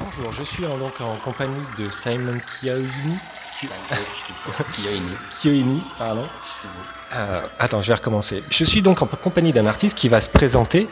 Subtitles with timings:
[0.00, 3.18] bonjour, je suis en, donc en compagnie de Simon Kioini.
[5.40, 6.24] Kioini, pardon.
[7.14, 8.42] Euh, attends, je vais recommencer.
[8.50, 10.88] Je suis donc en compagnie d'un artiste qui va se présenter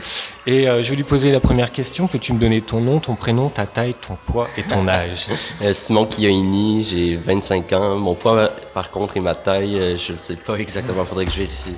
[0.47, 2.07] et euh, je vais lui poser la première question.
[2.07, 5.27] Peux-tu me donner ton nom, ton prénom, ta taille, ton poids et ton âge?
[5.63, 7.97] Euh, Simon Kioini, j'ai 25 ans.
[7.97, 11.03] Mon poids, par contre, et ma taille, je ne sais pas exactement.
[11.03, 11.75] Il faudrait que je vérifie.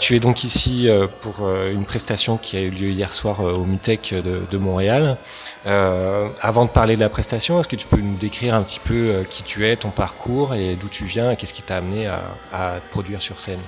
[0.00, 0.88] tu es donc ici
[1.22, 5.16] pour une prestation qui a eu lieu hier soir au MUTEC de, de Montréal.
[5.64, 9.24] avant de parler de la prestation, est-ce que tu peux nous décrire un petit peu
[9.28, 10.09] qui tu es, ton parcours
[10.54, 12.06] et d'où tu viens et qu'est-ce qui t'a amené
[12.52, 13.60] à, produire sur scène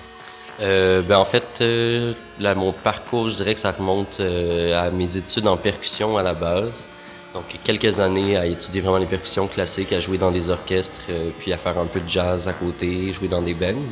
[0.61, 2.13] euh, ben en fait, euh,
[2.55, 6.35] mon parcours, je dirais que ça remonte euh, à mes études en percussion à la
[6.35, 6.89] base.
[7.33, 11.53] Donc, quelques années à étudier vraiment les percussions classiques, à jouer dans des orchestres, puis
[11.55, 13.89] à faire un peu de jazz à côté, jouer dans des bands.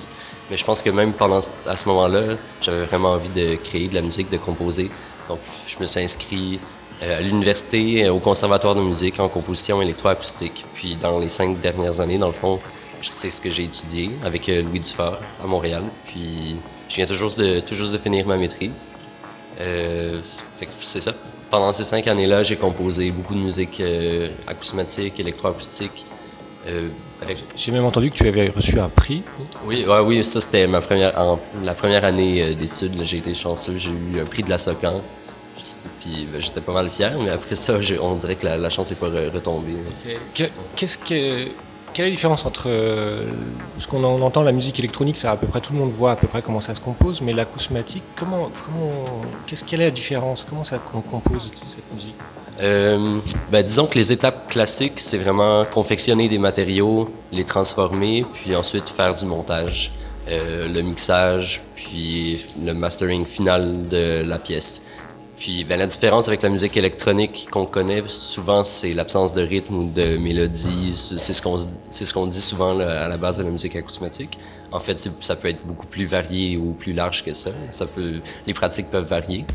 [0.51, 3.95] Mais je pense que même pendant à ce moment-là, j'avais vraiment envie de créer de
[3.95, 4.91] la musique, de composer.
[5.27, 6.61] Donc, je me suis inscrit
[7.01, 10.67] à l'université, au conservatoire de musique en composition électroacoustique.
[10.75, 12.61] Puis, dans les cinq dernières années, dans le fond,
[13.03, 15.83] c'est ce que j'ai étudié avec euh, Louis Dufort à Montréal.
[16.05, 16.57] Puis
[16.89, 18.93] je viens toujours de, toujours de finir ma maîtrise.
[19.61, 21.13] Euh, c'est ça.
[21.51, 26.07] Pendant ces cinq années-là, j'ai composé beaucoup de musique euh, acousmatique, électroacoustique.
[26.67, 26.89] Euh,
[27.57, 29.23] J'ai même entendu que tu avais reçu un prix.
[29.65, 31.15] Oui, ouais, oui, ça c'était ma première,
[31.63, 33.03] la première année d'études.
[33.03, 35.01] J'ai été chanceux, j'ai eu un prix de la SOCAN.
[36.01, 38.97] Puis ben, j'étais pas mal fier, mais après ça, on dirait que la, chance n'est
[38.97, 39.77] pas retombée.
[40.75, 41.51] Qu'est-ce que
[41.93, 43.25] quelle est la différence entre euh,
[43.79, 46.17] ce qu'on entend, la musique électronique, ça à peu près tout le monde voit à
[46.17, 50.47] peu près comment ça se compose, mais l'acousmatique, comment, comment, qu'est-ce quelle est la différence?
[50.49, 52.15] Comment ça compose cette musique?
[52.61, 53.19] Euh,
[53.51, 58.89] ben, disons que les étapes classiques, c'est vraiment confectionner des matériaux, les transformer, puis ensuite
[58.89, 59.93] faire du montage,
[60.29, 64.83] euh, le mixage, puis le mastering final de la pièce.
[65.41, 69.75] Puis ben, la différence avec la musique électronique qu'on connaît souvent, c'est l'absence de rythme
[69.75, 70.93] ou de mélodie.
[70.95, 74.39] C'est ce qu'on ce qu'on dit souvent à la base de la musique acousmatique.
[74.71, 77.53] En fait, ça peut être beaucoup plus varié ou plus large que ça.
[77.71, 79.47] Ça peut, les pratiques peuvent varier,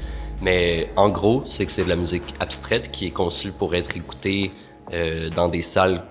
[0.42, 3.96] mais en gros, c'est que c'est de la musique abstraite qui est conçue pour être
[3.96, 4.52] écoutée
[4.92, 6.04] euh, dans des salles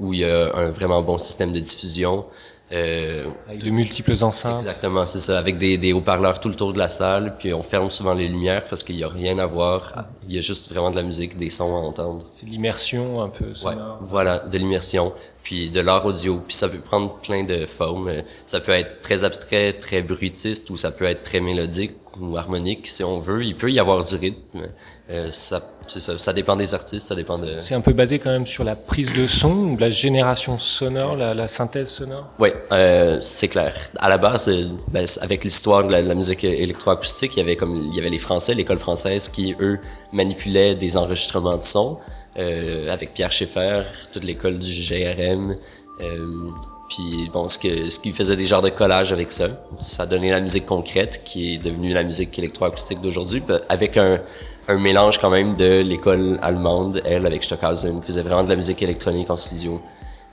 [0.00, 2.26] où il y a un vraiment bon système de diffusion,
[2.72, 4.62] euh, de multiples enceintes.
[4.62, 7.62] Exactement, c'est ça, avec des, des haut-parleurs tout le tour de la salle, puis on
[7.62, 9.92] ferme souvent les lumières parce qu'il n'y a rien à voir.
[10.28, 12.24] Il y a juste vraiment de la musique, des sons à entendre.
[12.30, 13.98] C'est de l'immersion un peu sonore.
[14.00, 16.40] voilà, de l'immersion, puis de l'art audio.
[16.46, 18.12] Puis ça peut prendre plein de formes.
[18.46, 22.86] Ça peut être très abstrait, très bruitiste, ou ça peut être très mélodique ou harmonique
[22.86, 23.44] si on veut.
[23.44, 24.68] Il peut y avoir du rythme.
[25.10, 25.60] Euh, ça
[25.98, 27.56] ça, ça, dépend des artistes, ça dépend de...
[27.60, 31.16] C'est un peu basé quand même sur la prise de son, ou la génération sonore,
[31.16, 32.26] la, la synthèse sonore?
[32.38, 33.74] Oui, euh, c'est clair.
[33.98, 37.76] À la base, euh, ben, avec l'histoire de, la, musique électroacoustique, il y avait comme
[37.76, 39.78] il y avait les Français, l'école française, qui, eux,
[40.12, 41.98] manipulaient des enregistrements de son,
[42.38, 45.56] euh, avec Pierre Schaeffer, toute l'école du GRM,
[46.00, 46.50] euh,
[46.90, 49.46] puis bon, ce que ce qui faisait des genres de collages avec ça,
[49.80, 54.20] ça a donné la musique concrète qui est devenue la musique électroacoustique d'aujourd'hui, avec un
[54.68, 58.56] un mélange quand même de l'école allemande, elle, avec Stockhausen, qui faisait vraiment de la
[58.56, 59.80] musique électronique en studio.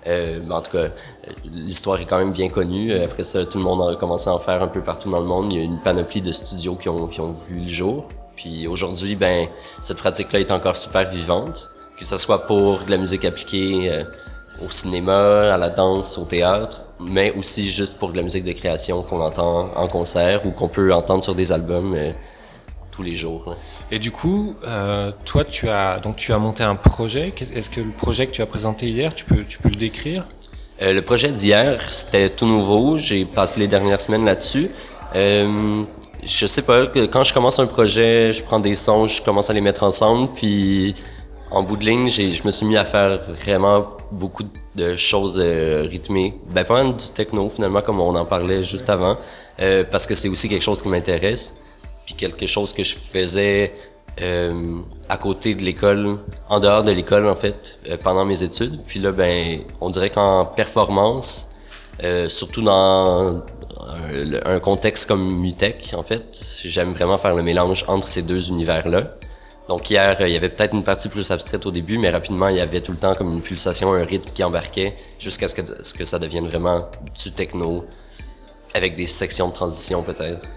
[0.06, 0.88] Euh, en tout cas,
[1.46, 2.94] l'histoire est quand même bien connue.
[2.94, 5.26] Après ça, tout le monde a commencé à en faire un peu partout dans le
[5.26, 5.52] monde.
[5.52, 8.08] Il y a une panoplie de studios qui ont, qui ont vu le jour.
[8.36, 9.48] Puis aujourd'hui, ben,
[9.82, 11.70] cette pratique-là est encore super vivante.
[11.98, 14.04] Que ce soit pour de la musique appliquée euh,
[14.66, 18.52] au cinéma, à la danse, au théâtre, mais aussi juste pour de la musique de
[18.52, 21.96] création qu'on entend en concert ou qu'on peut entendre sur des albums.
[21.96, 22.14] Euh,
[23.04, 23.56] les jours.
[23.90, 27.34] Et du coup, euh, toi, tu as donc tu as monté un projet.
[27.40, 30.28] Est-ce que le projet que tu as présenté hier, tu peux tu peux le décrire?
[30.82, 32.98] Euh, Le projet d'hier, c'était tout nouveau.
[32.98, 34.70] J'ai passé les dernières semaines là-dessus.
[35.16, 35.84] Euh,
[36.24, 39.54] je sais pas, quand je commence un projet, je prends des sons, je commence à
[39.54, 40.94] les mettre ensemble, puis
[41.52, 44.44] en bout de ligne, je me suis mis à faire vraiment beaucoup
[44.76, 46.34] de choses euh, rythmées.
[46.50, 49.18] Ben, pas du techno, finalement, comme on en parlait juste avant,
[49.62, 51.56] euh, parce que c'est aussi quelque chose qui m'intéresse
[52.08, 53.74] puis quelque chose que je faisais
[54.22, 56.18] euh, à côté de l'école,
[56.50, 58.82] en dehors de l'école en fait, euh, pendant mes études.
[58.88, 61.50] Puis là, ben, on dirait qu'en performance,
[62.04, 63.44] euh, surtout dans
[64.46, 66.24] un, contexte comme Mutech, en fait,
[66.64, 69.04] j'aime vraiment faire le mélange entre ces deux univers-là.
[69.68, 72.56] Donc hier, il y avait peut-être une partie plus abstraite au début, mais rapidement, il
[72.56, 76.06] y avait tout le temps comme une pulsation, un rythme qui embarquait, jusqu'à ce que
[76.06, 76.90] ça devienne vraiment
[77.22, 77.86] du techno,
[78.74, 80.48] avec des sections de transition peut-être.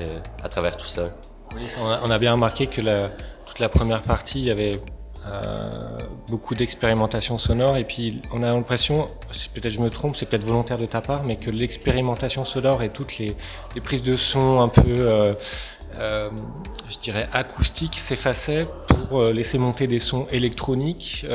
[0.00, 1.10] Euh, à travers tout ça.
[1.54, 3.10] Oui, on a, bien remarqué que la,
[3.46, 4.80] toute la première partie, il y avait
[5.26, 5.98] euh,
[6.28, 9.08] beaucoup d'expérimentation sonore et puis on a l'impression,
[9.54, 12.88] peut-être je me trompe, c'est peut-être volontaire de ta part, mais que l'expérimentation sonore et
[12.88, 13.36] toutes les,
[13.74, 15.34] les, prises de son un peu
[15.98, 16.30] euh,
[16.88, 21.26] je dirais, acoustique s'effaçait pour laisser monter des sons électroniques,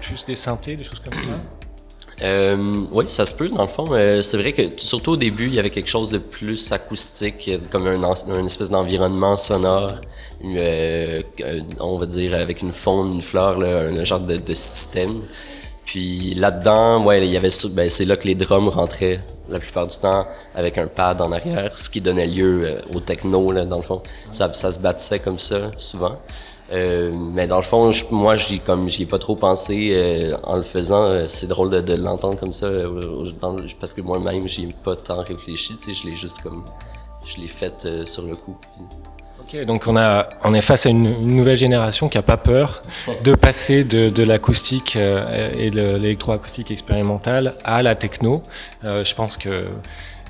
[0.00, 1.63] plus des synthés, des choses comme ça
[2.22, 3.88] euh, oui, ça se peut dans le fond.
[4.22, 7.86] c'est vrai que surtout au début, il y avait quelque chose de plus acoustique, comme
[7.86, 10.00] un, un espèce d'environnement sonore,
[10.44, 11.22] euh,
[11.80, 15.22] on va dire avec une faune, une fleur, là, un genre de, de système.
[15.84, 19.86] Puis là-dedans, ouais, il y avait ben, c'est là que les drums rentraient la plupart
[19.86, 23.64] du temps avec un pad en arrière, ce qui donnait lieu euh, au techno là,
[23.64, 24.02] dans le fond.
[24.32, 26.18] Ça, ça se bâtissait comme ça souvent.
[26.72, 30.56] Euh, mais dans le fond, moi, j'y comme j'y ai pas trop pensé euh, en
[30.56, 31.04] le faisant.
[31.04, 32.68] Euh, c'est drôle de, l'entendre comme ça,
[33.78, 35.76] parce que moi-même, j'y ai pas tant réfléchi.
[35.76, 36.64] Tu sais, je l'ai juste comme
[37.26, 38.56] je l'ai fait sur le coup.
[39.40, 42.82] Ok, donc on a on est face à une, nouvelle génération qui a pas peur
[43.22, 48.42] de passer de, de l'acoustique et de l'électroacoustique expérimentale à la techno.
[48.82, 49.68] je pense que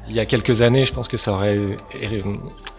[0.09, 1.59] il y a quelques années, je pense que ça aurait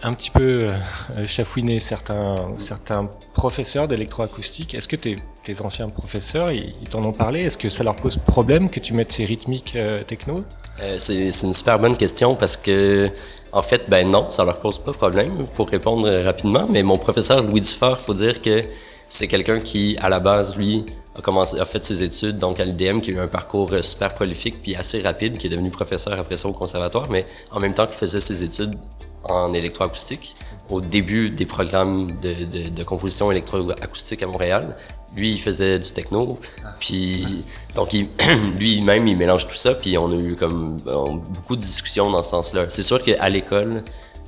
[0.02, 4.74] un petit peu euh, chafouiné certains, certains professeurs d'électroacoustique.
[4.74, 7.40] Est-ce que tes, tes anciens professeurs, ils, t'en ont parlé?
[7.40, 10.44] Est-ce que ça leur pose problème que tu mettes ces rythmiques euh, techno?
[10.80, 13.10] Euh, c'est, une super bonne question parce que,
[13.52, 16.66] en fait, ben non, ça leur pose pas problème pour répondre rapidement.
[16.70, 18.62] Mais mon professeur Louis Dufort, faut dire que
[19.08, 20.86] c'est quelqu'un qui, à la base, lui,
[21.16, 24.62] a fait ses études donc à l'UDM, qui a eu un parcours euh, super prolifique
[24.62, 27.86] puis assez rapide, qui est devenu professeur après ça au conservatoire, mais en même temps
[27.86, 28.76] qu'il faisait ses études
[29.24, 30.34] en électroacoustique,
[30.70, 34.76] au début des programmes de, de, composition électroacoustique à Montréal,
[35.16, 36.38] lui il faisait du techno,
[36.78, 37.92] puis donc
[38.58, 42.30] lui-même il mélange tout ça, puis on a eu comme beaucoup de discussions dans ce
[42.30, 42.66] sens-là.
[42.68, 43.82] C'est sûr qu'à l'école,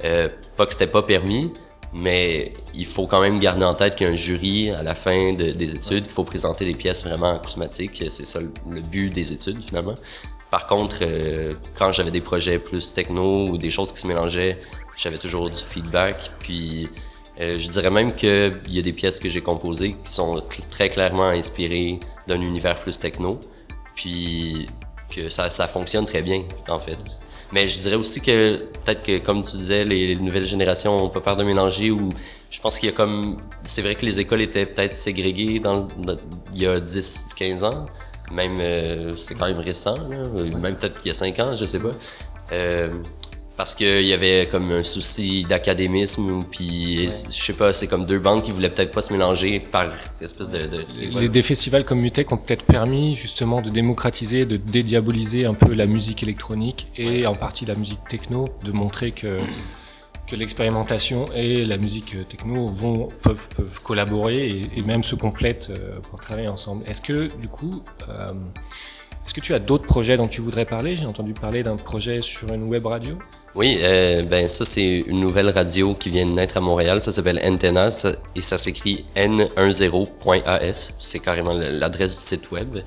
[0.05, 1.53] euh, pas que c'était pas permis,
[1.93, 4.95] mais il faut quand même garder en tête qu'il y a un jury à la
[4.95, 8.03] fin des études, qu'il faut présenter des pièces vraiment acousmatiques.
[8.09, 9.95] C'est ça le, but des études, finalement.
[10.51, 14.59] Par contre, euh, quand j'avais des projets plus techno ou des choses qui se mélangeaient,
[14.97, 16.31] j'avais toujours du feedback.
[16.41, 16.89] Puis,
[17.41, 20.89] euh, je dirais même qu'il y a des pièces que j'ai composées qui sont très
[20.89, 23.41] clairement inspirées d'un univers plus techno.
[23.95, 24.69] Puis,
[25.11, 27.19] que ça, ça fonctionne très bien, en fait.
[27.53, 31.21] Mais je dirais aussi que peut-être que, comme tu disais, les, nouvelles générations ont pas
[31.21, 32.11] peur de mélanger ou
[32.51, 33.39] je pense qu'il y a comme...
[33.65, 35.89] C'est vrai que les écoles étaient peut-être ségrégées dans,
[36.55, 37.87] il y a 10, 15 ans.
[38.33, 41.81] Même, euh, c'est quand même récent, même peut-être qu'il y a 5 ans, je sais
[41.81, 41.93] pas.
[42.53, 42.89] Euh,
[43.59, 48.21] parce qu'il y avait comme un souci d'académisme, puis je sais pas, c'est comme deux
[48.21, 49.87] bandes qui voulaient peut-être pas se mélanger par
[50.21, 50.69] espèce de...
[50.69, 51.27] de...
[51.27, 55.87] Des, festivals comme Mutec ont peut-être permis justement de démocratiser, de dédiaboliser un peu la
[55.87, 59.39] musique électronique et en partie la musique techno, de montrer que
[60.29, 65.99] que l'expérimentation et la musique techno vont peuvent, peuvent collaborer et, même se complètent euh,
[66.11, 66.85] pour travailler ensemble.
[66.87, 68.35] Est-ce que du coup euh,
[69.29, 70.97] est-ce que tu as d'autres projets dont tu voudrais parler?
[70.97, 73.19] J'ai entendu parler d'un projet sur une web radio.
[73.55, 77.03] Oui, euh, ben ça c'est une nouvelle radio qui vient de naître à Montréal.
[77.03, 77.91] Ça s'appelle Antenna
[78.35, 80.95] et ça s'écrit n10.as.
[80.99, 82.79] C'est carrément l'adresse du site web.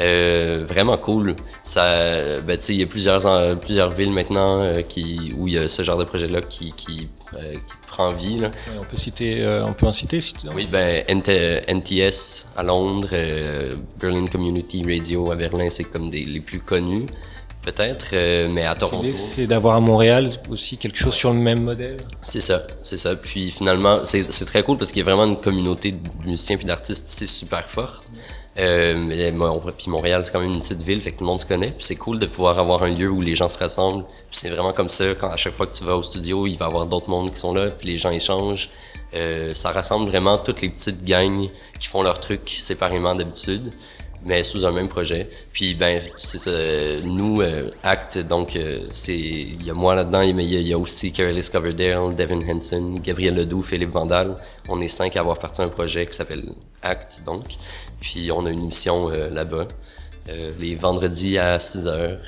[0.00, 1.36] Euh, vraiment cool.
[1.62, 5.68] Ça, ben, il y a plusieurs, plusieurs villes maintenant euh, qui, où il y a
[5.68, 8.38] ce genre de projet-là qui, qui, euh, qui, prend vie.
[8.38, 8.50] Là.
[8.80, 13.10] on, peut citer, on peut en citer si Oui, ben, NTS à Londres,
[14.00, 17.06] Berlin Community Radio à Berlin, c'est comme des, les plus connus.
[17.62, 18.14] Peut-être,
[18.50, 19.02] mais à Toronto.
[19.02, 21.96] L'idée, c'est d'avoir à Montréal aussi quelque chose sur le même modèle.
[22.20, 23.16] C'est ça, c'est ça.
[23.16, 26.64] Puis finalement, c'est très cool parce qu'il y a vraiment une communauté de musiciens et
[26.64, 28.10] d'artistes, c'est super forte.
[28.58, 31.46] Euh, puis Montréal, c'est quand même une petite ville, fait que tout le monde se
[31.46, 31.70] connaît.
[31.70, 34.04] Puis c'est cool de pouvoir avoir un lieu où les gens se rassemblent.
[34.30, 36.66] C'est vraiment comme ça, quand à chaque fois que tu vas au studio, il va
[36.66, 38.70] y avoir d'autres mondes qui sont là, puis les gens échangent.
[39.14, 43.72] Euh, ça rassemble vraiment toutes les petites gangs qui font leur truc séparément d'habitude,
[44.24, 45.28] mais sous un même projet.
[45.52, 46.50] Puis ben, c'est ça,
[47.04, 50.78] nous, euh, Act, donc euh, c'est il y a moi là-dedans, mais il y, a
[50.78, 54.36] aussi Carolis Coverdale, Devin Henson, Gabriel Ledoux, Philippe Vandal.
[54.68, 56.44] On est cinq à avoir parti un projet qui s'appelle
[56.82, 57.44] Act, donc.
[58.00, 59.68] Puis on a une émission euh, là-bas,
[60.28, 62.20] euh, les vendredis à 6 heures.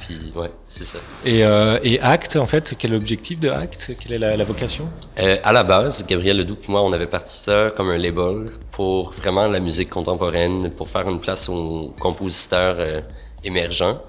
[0.00, 0.98] Puis ouais, c'est ça.
[1.24, 3.92] Et, euh, et Act, en fait, quel est l'objectif de Act?
[4.00, 4.88] Quelle est la, la vocation?
[5.18, 8.48] Euh, À la base, Gabriel Ledoux et moi, on avait parti ça comme un label
[8.70, 13.00] pour vraiment la musique contemporaine, pour faire une place aux compositeurs euh,
[13.44, 14.00] émergents.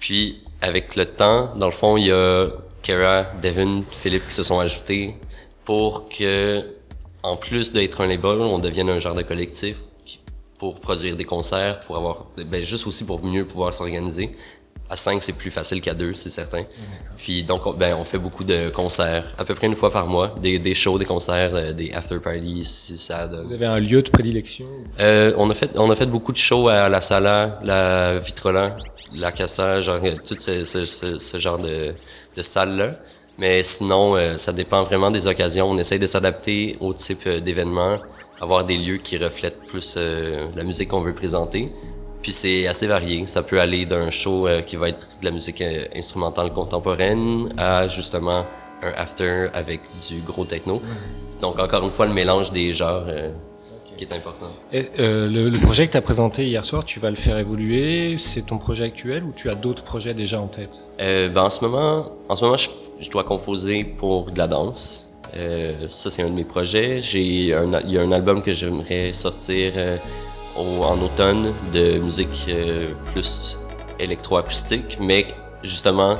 [0.00, 2.48] Puis avec le temps, dans le fond, il y a
[2.82, 5.14] Kara, Devin, Philippe qui se sont ajoutés
[5.64, 6.66] pour que,
[7.22, 9.78] en plus d'être un label, on devienne un genre de collectif
[10.58, 14.30] pour produire des concerts, pour avoir, ben, juste aussi pour mieux pouvoir s'organiser.
[14.90, 16.62] À 5, c'est plus facile qu'à 2, c'est certain.
[17.16, 20.06] Puis donc, on, ben, on fait beaucoup de concerts, à peu près une fois par
[20.06, 23.26] mois, des, des shows, des concerts, euh, des after parties, si ça.
[23.26, 24.66] Vous avez un lieu de prédilection?
[25.00, 28.76] Euh, On a fait, on a fait beaucoup de shows à la Sala, la Vitrola,
[29.14, 31.94] la Cassa, genre tout ce, ce, ce, ce genre de,
[32.36, 32.90] de salles là.
[33.38, 35.70] Mais sinon, euh, ça dépend vraiment des occasions.
[35.70, 37.98] On essaye de s'adapter au type euh, d'événement,
[38.40, 41.70] avoir des lieux qui reflètent plus euh, la musique qu'on veut présenter.
[42.22, 43.26] Puis c'est assez varié.
[43.26, 45.62] Ça peut aller d'un show qui va être de la musique
[45.94, 48.44] instrumentale contemporaine à justement
[48.82, 50.82] un after avec du gros techno.
[51.40, 53.06] Donc encore une fois, le mélange des genres
[53.98, 54.50] qui est important.
[54.72, 58.16] Euh, le, projet que tu as présenté hier soir, tu vas le faire évoluer?
[58.16, 60.84] C'est ton projet actuel ou tu as d'autres projets déjà en tête?
[61.00, 65.12] Euh, ben, En ce moment, en ce moment je, dois composer pour de la danse.
[65.36, 67.00] Euh, ça, c'est un de mes projets.
[67.00, 69.72] Il y a un album que j'aimerais sortir
[70.58, 72.50] en automne de musique
[73.12, 73.58] plus
[73.98, 75.26] électroacoustique, mais
[75.62, 76.16] justement,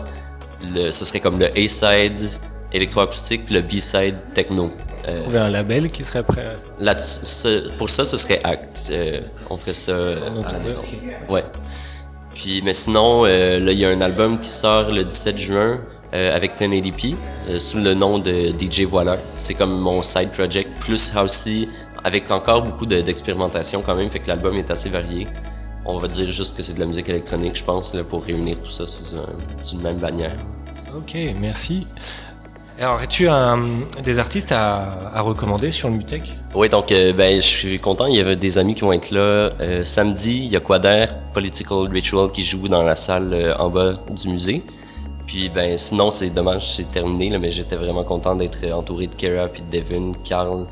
[0.62, 2.28] le, ce serait comme le A-side
[2.73, 4.71] électroacoustique, le B-side techno.
[5.07, 6.68] Euh, Trouver un label qui serait prêt à ça.
[6.80, 6.95] Là,
[7.78, 8.90] pour ça, ce serait Act.
[8.90, 10.83] Euh, on ferait ça à la maison.
[11.28, 11.45] Ouais.
[12.35, 15.80] Puis, mais sinon, euh, là, il y a un album qui sort le 17 juin
[16.11, 17.16] avec 1080p
[17.59, 19.18] sous le nom de DJ Voilà.
[19.37, 21.68] C'est comme mon side project plus housey
[22.04, 25.26] avec encore beaucoup d'expérimentation quand même, fait que l'album est assez varié.
[25.84, 28.62] On va dire juste que c'est de la musique électronique, je pense, là, pour réunir
[28.62, 29.16] tout ça sous
[29.72, 30.36] une même bannière.
[30.96, 31.86] Ok, merci.
[32.80, 33.26] Alors, as-tu
[34.04, 36.38] des artistes à, recommander sur le Mutec?
[36.54, 38.06] Oui, donc euh, ben, je suis content.
[38.06, 39.50] Il y avait des amis qui vont être là.
[39.60, 43.70] Euh, samedi, il y a Quader, Political Ritual, qui joue dans la salle euh, en
[43.70, 44.62] bas du musée.
[45.26, 49.48] Puis ben sinon, c'est dommage, c'est terminé, mais j'étais vraiment content d'être entouré de Kara,
[49.48, 50.66] puis de Devin, Carl,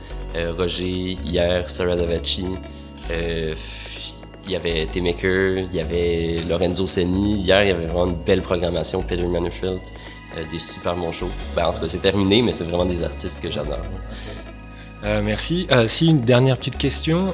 [0.56, 2.46] Roger, hier, Sarah Davachi.
[3.10, 7.36] il y avait T-Maker, il y avait Lorenzo Seni.
[7.36, 9.80] Hier, il y avait vraiment une belle programmation, Peter Manifield.
[10.36, 11.30] Euh, des super bons shows.
[11.54, 13.78] Ben, en tout cas, c'est terminé, mais c'est vraiment des artistes que j'adore.
[15.04, 15.66] Euh, merci.
[15.70, 17.32] Euh, si, une dernière petite question.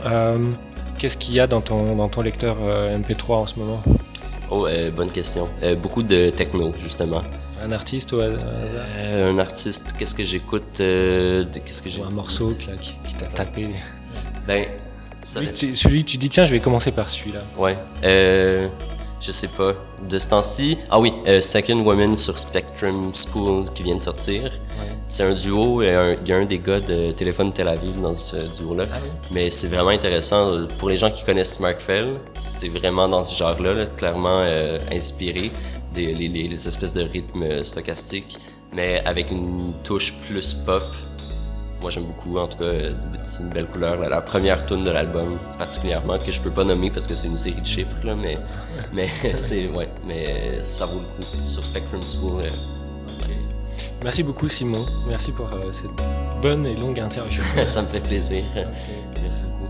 [0.99, 3.83] Qu'est-ce qu'il y a dans ton, dans ton lecteur MP3 en ce moment?
[4.51, 5.49] Oh, bonne question.
[5.83, 7.23] beaucoup de techno, justement.
[7.65, 13.15] Un artiste ou Un artiste, qu'est-ce que j'écoute Qu'est-ce que j'ai Un morceau qui, qui
[13.15, 13.71] t'a tapé?
[14.47, 14.67] Ben,
[15.25, 17.41] celui, celui, tu dis, tiens, je vais commencer par celui-là.
[17.57, 17.77] Ouais
[19.23, 19.73] je sais pas,
[20.09, 20.79] de ce temps-ci.
[20.91, 24.51] Ah oui, euh, Second Woman sur Spectrum Spool qui vient de sortir.
[25.07, 25.89] C'est un duo, il
[26.27, 28.87] y a un des gars de Téléphone Tel Aviv dans ce duo-là.
[28.93, 28.97] Ah
[29.31, 30.67] Mais c'est vraiment intéressant.
[30.79, 35.53] Pour les gens qui connaissent Fell, c'est vraiment dans ce genre-là, clairement euh, inspiré
[35.93, 38.39] des les, espèces de rythmes stochastiques,
[38.73, 40.83] mais avec une touche plus pop
[41.83, 42.95] moi j'aime beaucoup, en tout cas,
[43.25, 43.99] c'est une belle couleur.
[43.99, 47.37] La, première tune de l'album, particulièrement, que je peux pas nommer parce que c'est une
[47.37, 48.39] série de chiffres, là, mais,
[48.93, 52.43] mais c'est ouais, mais ça vaut le coup sur Spectrum School.
[52.43, 52.49] Euh,
[54.05, 55.91] Merci beaucoup Simon, merci pour euh, cette
[56.41, 57.41] bonne et longue interview.
[57.67, 58.43] ça me fait plaisir.
[59.23, 59.62] Merci beaucoup.